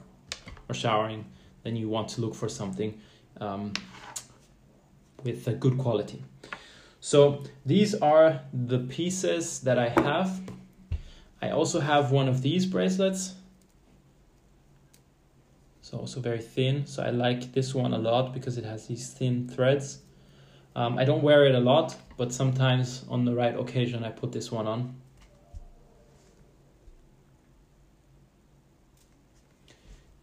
or 0.69 0.75
showering, 0.75 1.25
then 1.63 1.75
you 1.75 1.89
want 1.89 2.09
to 2.09 2.21
look 2.21 2.35
for 2.35 2.49
something 2.49 2.99
um, 3.39 3.73
with 5.23 5.47
a 5.47 5.53
good 5.53 5.77
quality. 5.77 6.23
So 6.99 7.43
these 7.65 7.95
are 7.95 8.41
the 8.53 8.79
pieces 8.79 9.59
that 9.61 9.77
I 9.77 9.89
have. 9.89 10.41
I 11.41 11.49
also 11.49 11.81
have 11.81 12.11
one 12.11 12.29
of 12.29 12.41
these 12.41 12.65
bracelets. 12.65 13.35
So 15.81 15.97
also 15.97 16.21
very 16.21 16.41
thin. 16.41 16.87
So 16.87 17.03
I 17.03 17.09
like 17.09 17.51
this 17.51 17.75
one 17.75 17.93
a 17.93 17.97
lot 17.97 18.33
because 18.33 18.57
it 18.57 18.63
has 18.63 18.87
these 18.87 19.09
thin 19.09 19.49
threads. 19.49 19.99
Um, 20.75 20.97
I 20.97 21.03
don't 21.03 21.21
wear 21.21 21.45
it 21.45 21.53
a 21.53 21.59
lot, 21.59 21.95
but 22.17 22.33
sometimes 22.33 23.03
on 23.09 23.25
the 23.25 23.35
right 23.35 23.59
occasion 23.59 24.03
I 24.03 24.09
put 24.09 24.31
this 24.31 24.51
one 24.51 24.65
on. 24.65 24.95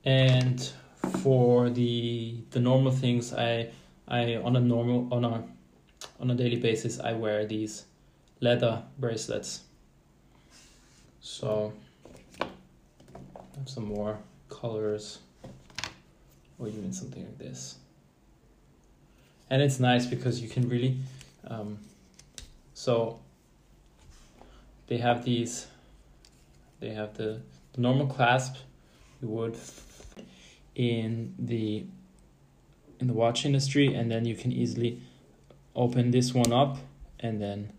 And 0.05 0.61
for 1.23 1.71
the 1.71 2.43
the 2.51 2.61
normal 2.61 2.93
things, 2.93 3.33
I 3.33 3.71
I 4.09 4.37
on 4.37 4.57
a 4.57 4.61
normal 4.61 5.09
on 5.13 5.25
a 5.25 5.45
on 6.19 6.31
a 6.31 6.35
daily 6.35 6.57
basis 6.57 6.99
I 7.01 7.13
wear 7.13 7.47
these 7.47 7.85
leather 8.41 8.83
bracelets. 8.99 9.63
So 11.21 11.73
have 13.57 13.69
some 13.69 13.85
more 13.85 14.19
colors 14.49 15.19
or 16.59 16.69
even 16.69 16.93
something 16.93 17.25
like 17.25 17.39
this 17.39 17.77
and 19.51 19.61
it's 19.61 19.81
nice 19.81 20.07
because 20.07 20.41
you 20.41 20.49
can 20.49 20.69
really 20.69 20.97
um, 21.49 21.79
so 22.73 23.19
they 24.87 24.97
have 24.97 25.25
these 25.25 25.67
they 26.79 26.91
have 26.91 27.15
the, 27.17 27.41
the 27.73 27.81
normal 27.81 28.07
clasp 28.07 28.57
you 29.21 29.29
would 29.29 29.57
in 30.81 31.35
the 31.39 31.85
in 32.99 33.07
the 33.07 33.13
watch 33.13 33.45
industry 33.45 33.93
and 33.95 34.11
then 34.11 34.25
you 34.25 34.35
can 34.35 34.51
easily 34.51 34.99
open 35.77 36.11
this 36.11 36.33
one 36.33 36.53
up 36.53 36.79
and 37.19 37.41
then 37.41 37.71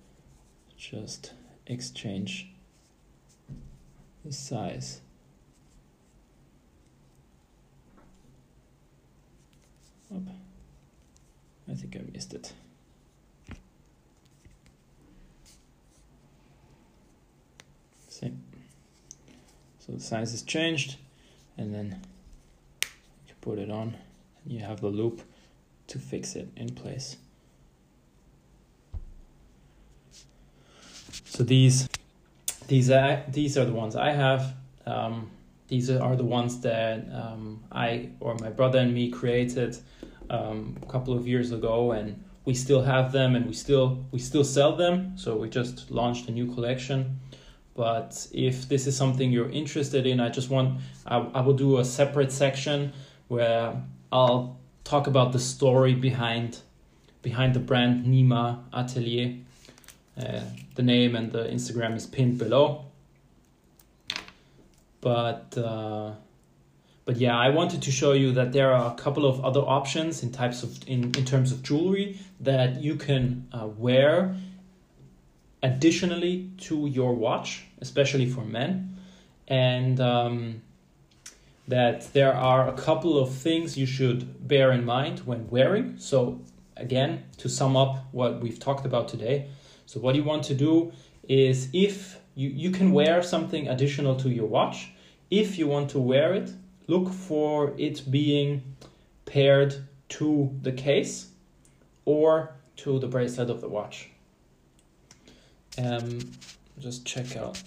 just 0.77 1.33
exchange 1.65 2.47
the 4.23 4.31
size 4.31 5.01
I 11.71 11.73
think 11.73 11.95
I 11.95 12.01
missed 12.11 12.33
it. 12.33 12.51
See? 18.09 18.33
So 19.79 19.93
the 19.93 20.01
size 20.01 20.33
is 20.33 20.43
changed 20.43 20.97
and 21.57 21.73
then 21.73 22.01
put 23.41 23.59
it 23.59 23.69
on 23.69 23.95
you 24.45 24.59
have 24.59 24.81
the 24.81 24.87
loop 24.87 25.21
to 25.87 25.99
fix 25.99 26.35
it 26.35 26.49
in 26.55 26.69
place. 26.73 27.17
So 31.25 31.43
these 31.43 31.89
these 32.67 32.89
are 32.89 33.23
these 33.27 33.57
are 33.57 33.65
the 33.65 33.73
ones 33.73 33.95
I 33.95 34.11
have. 34.11 34.53
Um, 34.85 35.29
these 35.67 35.89
are 35.89 36.15
the 36.15 36.25
ones 36.25 36.59
that 36.61 37.05
um, 37.13 37.63
I 37.71 38.09
or 38.19 38.35
my 38.35 38.49
brother 38.49 38.79
and 38.79 38.93
me 38.93 39.09
created 39.09 39.77
um, 40.29 40.77
a 40.81 40.85
couple 40.85 41.13
of 41.13 41.27
years 41.27 41.51
ago, 41.51 41.91
and 41.91 42.21
we 42.45 42.53
still 42.53 42.81
have 42.81 43.11
them, 43.11 43.35
and 43.35 43.45
we 43.45 43.53
still 43.53 44.03
we 44.11 44.19
still 44.19 44.43
sell 44.43 44.75
them. 44.75 45.17
So 45.17 45.37
we 45.37 45.49
just 45.49 45.91
launched 45.91 46.27
a 46.27 46.31
new 46.31 46.53
collection. 46.53 47.19
But 47.73 48.27
if 48.33 48.67
this 48.67 48.85
is 48.85 48.97
something 48.97 49.31
you're 49.31 49.49
interested 49.49 50.05
in, 50.05 50.19
I 50.19 50.29
just 50.29 50.49
want 50.49 50.81
I, 51.05 51.17
I 51.17 51.41
will 51.41 51.53
do 51.53 51.79
a 51.79 51.85
separate 51.85 52.31
section 52.31 52.91
where 53.31 53.81
I'll 54.11 54.59
talk 54.83 55.07
about 55.07 55.31
the 55.31 55.39
story 55.39 55.93
behind 55.93 56.59
behind 57.21 57.53
the 57.53 57.61
brand 57.61 58.05
Nima 58.05 58.59
Atelier. 58.73 59.37
Uh, 60.17 60.41
the 60.75 60.83
name 60.83 61.15
and 61.15 61.31
the 61.31 61.43
Instagram 61.45 61.95
is 61.95 62.05
pinned 62.05 62.37
below. 62.37 62.85
But 64.99 65.57
uh, 65.57 66.11
but 67.05 67.15
yeah, 67.17 67.37
I 67.37 67.49
wanted 67.49 67.81
to 67.83 67.91
show 67.91 68.11
you 68.11 68.33
that 68.33 68.51
there 68.51 68.73
are 68.73 68.91
a 68.91 68.95
couple 68.95 69.25
of 69.25 69.45
other 69.45 69.61
options 69.61 70.23
in 70.23 70.33
types 70.33 70.61
of 70.61 70.77
in, 70.85 71.03
in 71.19 71.23
terms 71.23 71.53
of 71.53 71.63
jewelry 71.63 72.19
that 72.41 72.81
you 72.81 72.97
can 72.97 73.47
uh, 73.53 73.67
wear 73.67 74.35
additionally 75.63 76.49
to 76.67 76.85
your 76.87 77.13
watch, 77.13 77.63
especially 77.79 78.25
for 78.25 78.41
men, 78.41 78.97
and 79.47 80.01
um, 80.01 80.61
that 81.71 82.11
there 82.11 82.33
are 82.33 82.67
a 82.67 82.73
couple 82.73 83.17
of 83.17 83.33
things 83.33 83.77
you 83.77 83.85
should 83.85 84.45
bear 84.45 84.73
in 84.73 84.83
mind 84.83 85.19
when 85.19 85.49
wearing. 85.49 85.97
So 85.97 86.41
again, 86.75 87.23
to 87.37 87.47
sum 87.47 87.77
up 87.77 88.07
what 88.11 88.41
we've 88.41 88.59
talked 88.59 88.85
about 88.85 89.07
today, 89.07 89.47
so 89.85 90.01
what 90.01 90.15
you 90.15 90.23
want 90.25 90.43
to 90.43 90.53
do 90.53 90.91
is 91.29 91.69
if 91.71 92.19
you, 92.35 92.49
you 92.49 92.71
can 92.71 92.91
wear 92.91 93.23
something 93.23 93.69
additional 93.69 94.17
to 94.17 94.29
your 94.29 94.47
watch, 94.47 94.91
if 95.29 95.57
you 95.57 95.65
want 95.65 95.89
to 95.91 95.99
wear 95.99 96.33
it, 96.33 96.51
look 96.87 97.13
for 97.13 97.73
it 97.77 98.11
being 98.11 98.75
paired 99.25 99.87
to 100.09 100.53
the 100.61 100.73
case 100.73 101.29
or 102.03 102.53
to 102.75 102.99
the 102.99 103.07
bracelet 103.07 103.49
of 103.49 103.61
the 103.61 103.69
watch. 103.69 104.09
Um, 105.77 106.19
just 106.79 107.05
check 107.05 107.37
out. 107.37 107.63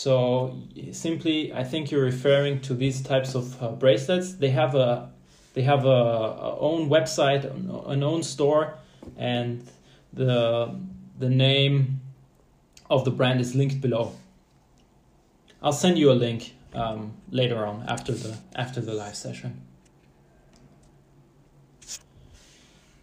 So 0.00 0.56
simply, 0.92 1.52
I 1.52 1.62
think 1.62 1.90
you're 1.90 2.02
referring 2.02 2.62
to 2.62 2.72
these 2.72 3.02
types 3.02 3.34
of 3.34 3.62
uh, 3.62 3.72
bracelets. 3.72 4.32
They 4.32 4.48
have 4.48 4.74
a 4.74 5.10
they 5.52 5.60
have 5.60 5.84
a, 5.84 6.00
a 6.48 6.58
own 6.58 6.88
website, 6.88 7.44
an 7.44 8.02
own 8.02 8.22
store 8.22 8.78
and 9.18 9.68
the 10.14 10.74
the 11.18 11.28
name 11.28 12.00
of 12.88 13.04
the 13.04 13.10
brand 13.10 13.42
is 13.42 13.54
linked 13.54 13.82
below. 13.82 14.14
I'll 15.62 15.80
send 15.84 15.98
you 15.98 16.10
a 16.10 16.16
link 16.26 16.54
um, 16.72 17.12
later 17.30 17.66
on 17.66 17.84
after 17.86 18.12
the 18.12 18.38
after 18.56 18.80
the 18.80 18.94
live 18.94 19.16
session. 19.16 19.60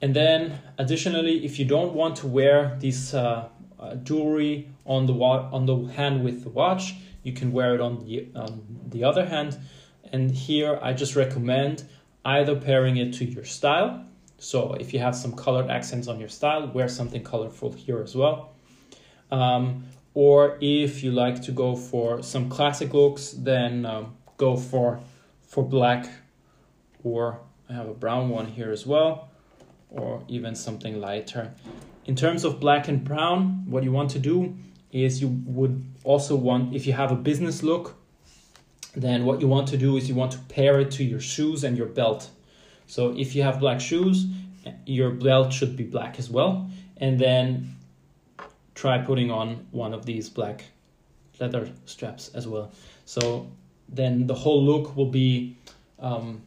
And 0.02 0.16
then, 0.16 0.62
additionally, 0.80 1.46
if 1.46 1.60
you 1.60 1.66
don't 1.66 1.94
want 1.94 2.16
to 2.18 2.28
wear 2.28 2.76
this 2.80 3.14
uh, 3.14 3.50
uh, 3.80 3.96
jewelry 3.96 4.70
on 4.86 5.06
the 5.06 5.14
wa- 5.14 5.50
on 5.52 5.66
the 5.66 5.78
hand 5.94 6.24
with 6.24 6.44
the 6.44 6.50
watch, 6.50 6.96
you 7.24 7.34
can 7.34 7.52
wear 7.52 7.76
it 7.76 7.82
on 7.82 8.06
the 8.06 8.28
on 8.36 8.66
the 8.90 9.04
other 9.04 9.26
hand. 9.26 9.58
And 10.12 10.32
here, 10.32 10.80
I 10.82 10.94
just 10.94 11.16
recommend 11.16 11.84
either 12.24 12.56
pairing 12.56 12.98
it 12.98 13.14
to 13.16 13.26
your 13.26 13.44
style 13.44 14.08
so 14.40 14.74
if 14.74 14.94
you 14.94 15.00
have 15.00 15.16
some 15.16 15.34
colored 15.34 15.70
accents 15.70 16.08
on 16.08 16.20
your 16.20 16.30
style, 16.30 16.68
wear 16.68 16.88
something 16.88 17.24
colorful 17.24 17.72
here 17.72 18.02
as 18.02 18.16
well. 18.16 18.54
Um, 19.32 19.86
or 20.14 20.58
if 20.62 21.04
you 21.04 21.12
like 21.12 21.42
to 21.44 21.52
go 21.52 21.76
for 21.76 22.22
some 22.22 22.50
classic 22.50 22.94
looks, 22.94 23.32
then 23.32 23.86
um, 23.86 24.16
go 24.38 24.56
for 24.56 25.00
for 25.42 25.64
black, 25.64 26.10
or 27.04 27.40
I 27.70 27.74
have 27.74 27.88
a 27.88 27.94
brown 27.94 28.30
one 28.30 28.48
here 28.48 28.72
as 28.72 28.86
well, 28.86 29.30
or 29.90 30.24
even 30.28 30.56
something 30.56 31.00
lighter. 31.00 31.54
In 32.08 32.16
terms 32.16 32.46
of 32.46 32.62
black 32.62 32.88
and 32.88 33.04
brown, 33.04 33.70
what 33.70 33.84
you 33.84 33.92
want 33.92 34.10
to 34.12 34.20
do 34.20 34.56
is 34.94 35.22
you 35.22 35.28
would 35.46 35.84
also 36.06 36.38
want, 36.38 36.74
if 36.74 36.88
you 36.88 36.94
have 36.94 37.12
a 37.12 37.16
business 37.16 37.64
look, 37.64 37.96
then 38.96 39.26
what 39.26 39.42
you 39.42 39.48
want 39.48 39.68
to 39.68 39.78
do 39.78 39.98
is 39.98 40.08
you 40.08 40.16
want 40.16 40.32
to 40.32 40.40
pair 40.40 40.80
it 40.80 40.90
to 40.92 41.04
your 41.04 41.20
shoes 41.20 41.66
and 41.66 41.78
your 41.78 41.88
belt. 41.88 42.30
So 42.88 43.14
if 43.18 43.36
you 43.36 43.44
have 43.44 43.60
black 43.60 43.82
shoes, 43.82 44.26
your 44.86 45.12
belt 45.12 45.52
should 45.52 45.76
be 45.76 45.84
black 45.84 46.18
as 46.18 46.30
well. 46.30 46.72
And 46.96 47.20
then 47.20 47.76
try 48.74 48.98
putting 49.00 49.30
on 49.30 49.68
one 49.72 49.94
of 49.94 50.06
these 50.06 50.30
black 50.30 50.64
leather 51.42 51.70
straps 51.86 52.30
as 52.30 52.48
well. 52.48 52.72
So 53.04 53.52
then 53.90 54.28
the 54.28 54.34
whole 54.34 54.64
look 54.64 54.96
will 54.96 55.12
be 55.12 55.58
um, 56.00 56.42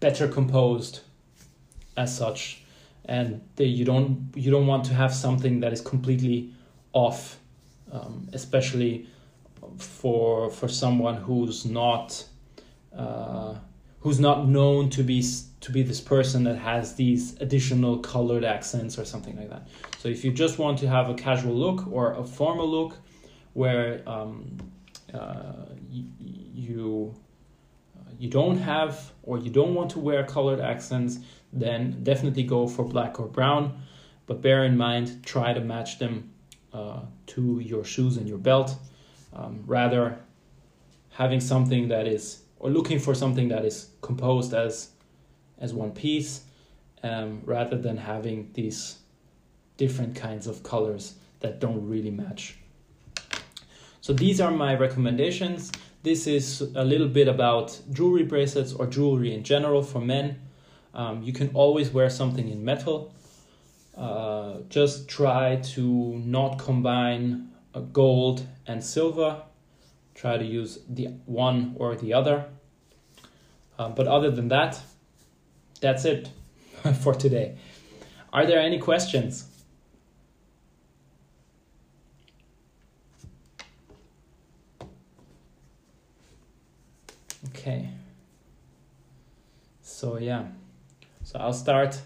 better 0.00 0.26
composed 0.26 1.00
as 1.96 2.16
such 2.16 2.63
and 3.06 3.40
you 3.58 3.84
don't 3.84 4.32
you 4.34 4.50
don't 4.50 4.66
want 4.66 4.84
to 4.84 4.94
have 4.94 5.12
something 5.14 5.60
that 5.60 5.72
is 5.72 5.80
completely 5.80 6.52
off 6.92 7.38
um, 7.92 8.28
especially 8.32 9.06
for 9.78 10.50
for 10.50 10.68
someone 10.68 11.16
who's 11.16 11.64
not 11.64 12.24
uh, 12.96 13.54
who's 14.00 14.20
not 14.20 14.46
known 14.46 14.90
to 14.90 15.02
be 15.02 15.22
to 15.60 15.72
be 15.72 15.82
this 15.82 16.00
person 16.00 16.44
that 16.44 16.56
has 16.56 16.94
these 16.94 17.40
additional 17.40 17.98
colored 17.98 18.44
accents 18.44 18.98
or 18.98 19.04
something 19.04 19.34
like 19.36 19.48
that. 19.48 19.66
So 19.98 20.08
if 20.08 20.22
you 20.22 20.30
just 20.30 20.58
want 20.58 20.78
to 20.80 20.88
have 20.88 21.08
a 21.08 21.14
casual 21.14 21.54
look 21.54 21.86
or 21.90 22.12
a 22.12 22.24
formal 22.24 22.68
look, 22.68 22.98
where 23.54 24.06
um, 24.06 24.58
uh, 25.14 25.64
you, 25.90 27.14
uh, 27.96 28.10
you 28.18 28.28
don't 28.28 28.58
have 28.58 29.12
or 29.22 29.38
you 29.38 29.48
don't 29.50 29.74
want 29.74 29.90
to 29.92 30.00
wear 30.00 30.22
colored 30.24 30.60
accents, 30.60 31.20
then 31.54 32.02
definitely 32.02 32.42
go 32.42 32.66
for 32.66 32.84
black 32.84 33.20
or 33.20 33.26
brown. 33.26 33.82
But 34.26 34.42
bear 34.42 34.64
in 34.64 34.76
mind, 34.76 35.24
try 35.24 35.52
to 35.52 35.60
match 35.60 35.98
them 35.98 36.30
uh, 36.72 37.00
to 37.28 37.60
your 37.60 37.84
shoes 37.84 38.16
and 38.16 38.28
your 38.28 38.38
belt. 38.38 38.74
Um, 39.32 39.64
rather, 39.66 40.18
having 41.10 41.40
something 41.40 41.88
that 41.88 42.06
is 42.06 42.42
or 42.58 42.70
looking 42.70 42.98
for 42.98 43.14
something 43.14 43.48
that 43.48 43.64
is 43.64 43.90
composed 44.00 44.54
as 44.54 44.90
as 45.58 45.72
one 45.72 45.92
piece 45.92 46.42
um, 47.02 47.42
rather 47.44 47.76
than 47.76 47.96
having 47.96 48.50
these 48.54 48.96
different 49.76 50.16
kinds 50.16 50.46
of 50.46 50.62
colors 50.62 51.14
that 51.40 51.60
don't 51.60 51.86
really 51.88 52.10
match. 52.10 52.56
So 54.00 54.12
these 54.12 54.40
are 54.40 54.50
my 54.50 54.74
recommendations. 54.74 55.70
This 56.02 56.26
is 56.26 56.60
a 56.74 56.84
little 56.84 57.08
bit 57.08 57.28
about 57.28 57.80
jewelry 57.92 58.24
bracelets 58.24 58.72
or 58.72 58.86
jewelry 58.86 59.32
in 59.34 59.44
general 59.44 59.82
for 59.82 60.00
men. 60.00 60.40
Um, 60.94 61.22
you 61.22 61.32
can 61.32 61.50
always 61.54 61.90
wear 61.90 62.08
something 62.08 62.48
in 62.48 62.64
metal. 62.64 63.12
Uh, 63.96 64.58
just 64.68 65.08
try 65.08 65.56
to 65.56 65.82
not 66.24 66.58
combine 66.58 67.50
uh, 67.74 67.80
gold 67.80 68.46
and 68.66 68.82
silver. 68.82 69.42
Try 70.14 70.38
to 70.38 70.44
use 70.44 70.78
the 70.88 71.06
one 71.26 71.74
or 71.78 71.96
the 71.96 72.12
other. 72.12 72.46
Um, 73.78 73.94
but 73.94 74.06
other 74.06 74.30
than 74.30 74.48
that, 74.48 74.80
that's 75.80 76.04
it 76.04 76.30
for 77.00 77.14
today. 77.14 77.56
Are 78.32 78.46
there 78.46 78.60
any 78.60 78.78
questions? 78.78 79.48
Okay. 87.48 87.90
So 89.82 90.18
yeah. 90.18 90.46
So 91.24 91.38
I'll 91.38 91.54
start 91.54 92.00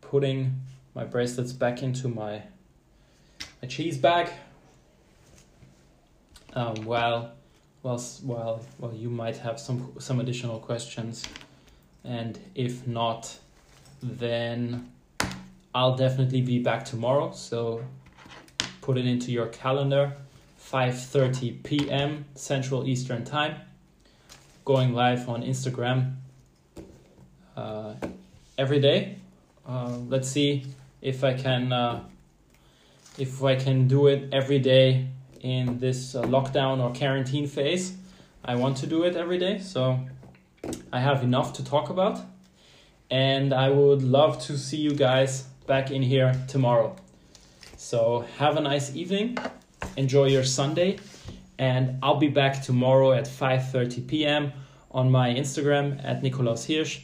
putting 0.00 0.60
my 0.94 1.04
bracelets 1.04 1.52
back 1.52 1.82
into 1.82 2.08
my 2.08 2.42
my 3.60 3.68
cheese 3.68 3.98
bag. 3.98 4.30
Um, 6.54 6.76
while 6.84 7.32
well, 7.82 8.02
well, 8.22 8.64
well, 8.78 8.94
you 8.94 9.10
might 9.10 9.36
have 9.36 9.60
some 9.60 9.92
some 9.98 10.18
additional 10.18 10.58
questions, 10.58 11.24
and 12.04 12.38
if 12.54 12.86
not, 12.86 13.38
then 14.02 14.90
I'll 15.74 15.96
definitely 15.96 16.40
be 16.40 16.58
back 16.58 16.84
tomorrow. 16.84 17.32
So 17.32 17.84
put 18.80 18.96
it 18.96 19.06
into 19.06 19.30
your 19.30 19.46
calendar, 19.46 20.16
five 20.56 20.98
thirty 20.98 21.52
p.m. 21.52 22.24
Central 22.34 22.86
Eastern 22.88 23.24
Time. 23.24 23.56
Going 24.64 24.94
live 24.94 25.28
on 25.28 25.42
Instagram 25.42 26.14
uh, 27.56 27.94
every 28.58 28.80
day. 28.80 29.16
Uh, 29.66 29.96
let's 30.08 30.28
see 30.28 30.64
if 31.00 31.24
I 31.24 31.34
can 31.34 31.72
uh, 31.72 32.04
if 33.18 33.42
I 33.42 33.56
can 33.56 33.88
do 33.88 34.06
it 34.06 34.28
every 34.32 34.58
day 34.58 35.08
in 35.40 35.78
this 35.78 36.14
uh, 36.14 36.22
lockdown 36.22 36.80
or 36.80 36.92
quarantine 36.92 37.46
phase. 37.46 37.94
I 38.44 38.56
want 38.56 38.76
to 38.78 38.86
do 38.86 39.04
it 39.04 39.16
every 39.16 39.38
day, 39.38 39.58
so 39.58 40.00
I 40.92 41.00
have 41.00 41.22
enough 41.22 41.52
to 41.54 41.64
talk 41.64 41.90
about. 41.90 42.20
And 43.10 43.52
I 43.52 43.68
would 43.68 44.02
love 44.02 44.40
to 44.46 44.56
see 44.56 44.78
you 44.78 44.92
guys 44.92 45.42
back 45.66 45.90
in 45.90 46.02
here 46.02 46.32
tomorrow. 46.48 46.96
So 47.76 48.24
have 48.38 48.56
a 48.56 48.60
nice 48.60 48.96
evening. 48.96 49.36
Enjoy 49.96 50.26
your 50.26 50.44
Sunday. 50.44 50.98
And 51.58 51.98
I'll 52.02 52.16
be 52.16 52.28
back 52.28 52.62
tomorrow 52.62 53.12
at 53.12 53.24
5.30 53.24 54.08
p.m. 54.08 54.52
on 54.90 55.10
my 55.10 55.28
Instagram 55.30 56.00
at 56.04 56.22
Nikolaus 56.22 56.66
Hirsch. 56.66 57.00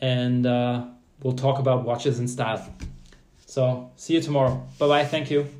And 0.00 0.46
uh, 0.46 0.86
we'll 1.22 1.34
talk 1.34 1.58
about 1.58 1.84
watches 1.84 2.18
and 2.18 2.28
style. 2.28 2.66
So 3.46 3.90
see 3.96 4.14
you 4.14 4.20
tomorrow. 4.20 4.66
Bye 4.78 4.88
bye. 4.88 5.04
Thank 5.04 5.30
you. 5.30 5.57